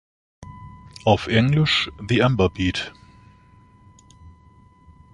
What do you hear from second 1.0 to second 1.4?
Auf